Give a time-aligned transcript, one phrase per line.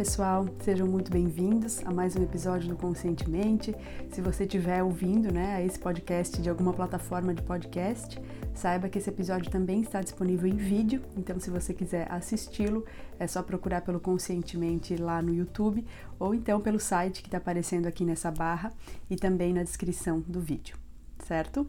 [0.00, 3.76] pessoal, sejam muito bem-vindos a mais um episódio do Conscientemente.
[4.10, 8.18] Se você estiver ouvindo né, esse podcast de alguma plataforma de podcast,
[8.54, 12.82] saiba que esse episódio também está disponível em vídeo, então se você quiser assisti-lo,
[13.18, 15.84] é só procurar pelo Conscientemente lá no YouTube
[16.18, 18.72] ou então pelo site que está aparecendo aqui nessa barra
[19.10, 20.78] e também na descrição do vídeo,
[21.26, 21.66] certo?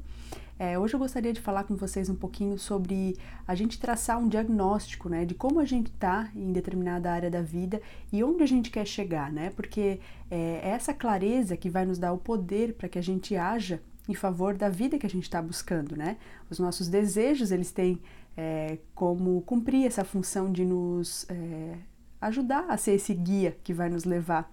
[0.64, 3.18] É, hoje eu gostaria de falar com vocês um pouquinho sobre
[3.48, 7.42] a gente traçar um diagnóstico, né, de como a gente está em determinada área da
[7.42, 7.82] vida
[8.14, 11.98] e onde a gente quer chegar, né, porque é, é essa clareza que vai nos
[11.98, 15.24] dar o poder para que a gente haja em favor da vida que a gente
[15.24, 16.18] está buscando, né?
[16.48, 18.00] Os nossos desejos, eles têm
[18.38, 21.76] é, como cumprir essa função de nos é,
[22.22, 24.52] ajudar a ser esse guia que vai nos levar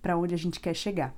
[0.00, 1.14] para onde a gente quer chegar.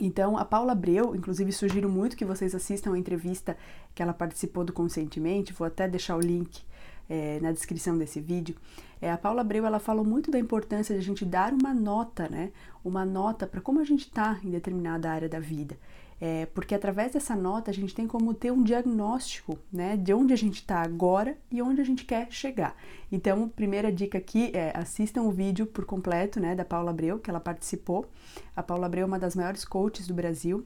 [0.00, 3.56] Então, a Paula Abreu, inclusive sugiro muito que vocês assistam a entrevista
[3.94, 6.62] que ela participou do Conscientemente, vou até deixar o link
[7.08, 8.56] é, na descrição desse vídeo.
[9.00, 12.28] É, a Paula Abreu ela falou muito da importância de a gente dar uma nota,
[12.28, 12.52] né?
[12.84, 15.76] Uma nota para como a gente está em determinada área da vida.
[16.24, 20.32] É, porque através dessa nota a gente tem como ter um diagnóstico né, de onde
[20.32, 22.76] a gente está agora e onde a gente quer chegar.
[23.10, 27.28] Então, primeira dica aqui é assistam o vídeo por completo né, da Paula Abreu, que
[27.28, 28.06] ela participou.
[28.54, 30.64] A Paula Abreu é uma das maiores coaches do Brasil.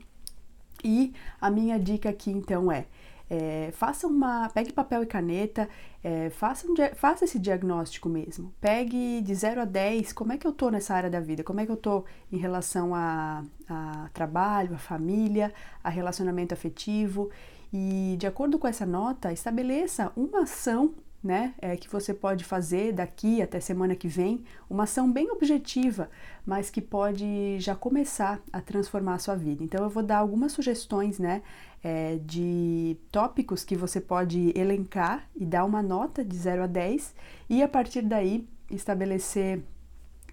[0.85, 2.85] E a minha dica aqui então é
[3.29, 5.69] é, faça uma, pegue papel e caneta,
[6.03, 8.53] é, faça, um, faça esse diagnóstico mesmo.
[8.61, 11.61] Pegue de 0 a 10, como é que eu tô nessa área da vida, como
[11.61, 17.31] é que eu tô em relação a, a trabalho, a família, a relacionamento afetivo.
[17.73, 22.93] E de acordo com essa nota, estabeleça uma ação né, é, que você pode fazer
[22.93, 26.09] daqui até semana que vem, uma ação bem objetiva,
[26.45, 29.65] mas que pode já começar a transformar a sua vida.
[29.65, 31.43] Então eu vou dar algumas sugestões, né,
[31.83, 37.15] é, de tópicos que você pode elencar e dar uma nota de 0 a 10
[37.49, 39.63] e a partir daí estabelecer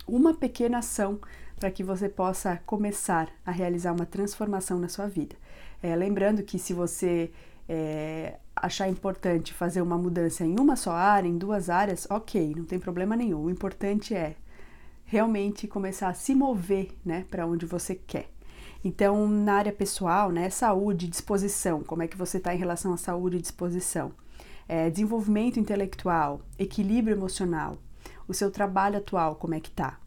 [0.07, 1.19] uma pequena ação
[1.59, 5.35] para que você possa começar a realizar uma transformação na sua vida.
[5.81, 7.31] É, lembrando que se você
[7.67, 12.65] é, achar importante fazer uma mudança em uma só área, em duas áreas, ok, não
[12.65, 13.43] tem problema nenhum.
[13.43, 14.35] O importante é
[15.05, 18.29] realmente começar a se mover né, para onde você quer.
[18.83, 22.97] Então, na área pessoal, né, saúde, disposição, como é que você está em relação à
[22.97, 24.11] saúde e disposição?
[24.67, 27.77] É, desenvolvimento intelectual, equilíbrio emocional,
[28.27, 29.99] o seu trabalho atual, como é que está?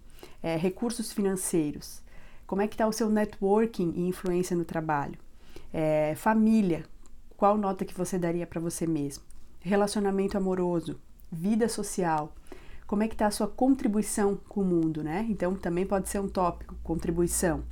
[0.43, 2.03] É, recursos financeiros,
[2.47, 5.19] como é que está o seu networking e influência no trabalho?
[5.73, 6.85] É, família,
[7.37, 9.25] qual nota que você daria para você mesmo?
[9.61, 10.99] Relacionamento amoroso,
[11.31, 12.35] vida social,
[12.87, 15.27] como é que está a sua contribuição com o mundo, né?
[15.29, 17.65] Então também pode ser um tópico, contribuição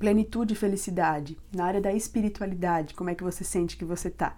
[0.00, 4.34] plenitude e felicidade, na área da espiritualidade, como é que você sente que você está.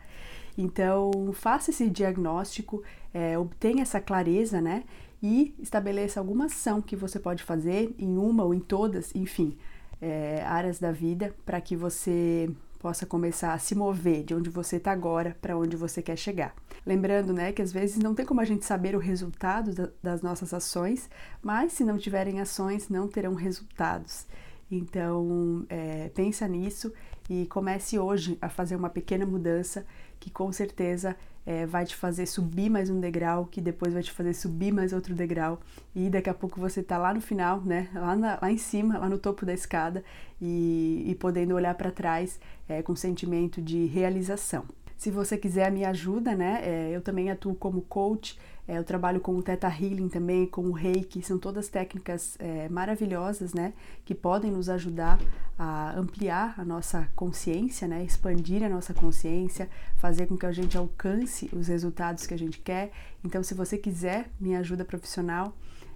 [0.58, 2.82] Então, faça esse diagnóstico,
[3.14, 4.82] é, obtenha essa clareza, né?
[5.22, 9.56] E estabeleça alguma ação que você pode fazer em uma ou em todas, enfim,
[10.00, 12.50] é, áreas da vida, para que você
[12.82, 16.52] possa começar a se mover de onde você está agora para onde você quer chegar.
[16.84, 20.20] Lembrando, né, que às vezes não tem como a gente saber o resultado da, das
[20.20, 21.08] nossas ações,
[21.40, 24.26] mas se não tiverem ações, não terão resultados.
[24.68, 26.92] Então, é, pensa nisso
[27.30, 29.86] e comece hoje a fazer uma pequena mudança
[30.18, 31.16] que com certeza
[31.46, 34.92] é, vai te fazer subir mais um degrau, que depois vai te fazer subir mais
[34.92, 35.60] outro degrau
[35.94, 38.98] e daqui a pouco você está lá no final, né, lá, na, lá em cima,
[38.98, 40.04] lá no topo da escada
[40.40, 44.64] e, e podendo olhar para trás é, com sentimento de realização.
[45.02, 48.84] Se você quiser a minha ajuda, né, é, eu também atuo como coach, é, eu
[48.84, 53.72] trabalho com o Theta Healing também, com o Reiki, são todas técnicas é, maravilhosas, né,
[54.04, 55.18] que podem nos ajudar
[55.58, 60.78] a ampliar a nossa consciência, né, expandir a nossa consciência, fazer com que a gente
[60.78, 62.92] alcance os resultados que a gente quer.
[63.24, 65.52] Então, se você quiser minha ajuda profissional,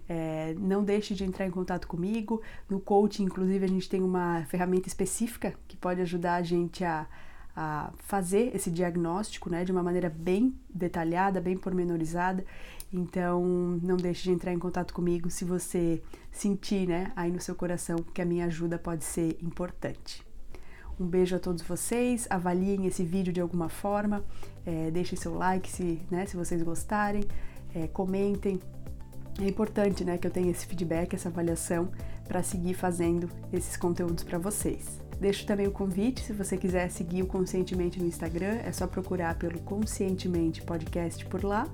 [0.08, 2.42] é, não deixe de entrar em contato comigo.
[2.68, 7.06] No coaching, inclusive, a gente tem uma ferramenta específica que pode ajudar a gente a
[7.56, 12.44] a fazer esse diagnóstico né, de uma maneira bem detalhada, bem pormenorizada.
[12.92, 13.42] Então,
[13.82, 17.96] não deixe de entrar em contato comigo se você sentir né, aí no seu coração
[18.14, 20.24] que a minha ajuda pode ser importante.
[21.00, 24.24] Um beijo a todos vocês, avaliem esse vídeo de alguma forma,
[24.64, 27.24] é, deixem seu like se, né, se vocês gostarem,
[27.74, 28.60] é, comentem.
[29.40, 31.90] É importante né, que eu tenha esse feedback, essa avaliação,
[32.26, 35.05] para seguir fazendo esses conteúdos para vocês.
[35.20, 39.36] Deixo também o convite, se você quiser seguir o Conscientemente no Instagram, é só procurar
[39.38, 41.66] pelo Conscientemente Podcast por lá.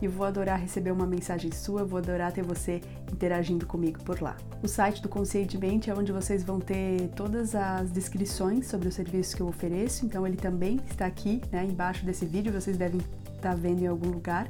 [0.00, 2.80] E vou adorar receber uma mensagem sua, vou adorar ter você
[3.12, 4.36] interagindo comigo por lá.
[4.62, 9.34] O site do Conscientemente é onde vocês vão ter todas as descrições sobre os serviços
[9.34, 13.00] que eu ofereço, então ele também está aqui, né, embaixo desse vídeo, vocês devem
[13.34, 14.48] estar vendo em algum lugar.